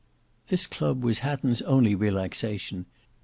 [0.47, 2.87] This club was Hatton's only relaxation.